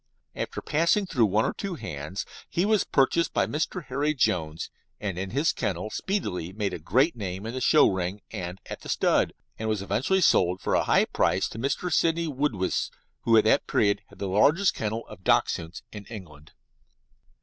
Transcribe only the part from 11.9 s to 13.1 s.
Sidney Woodiwiss,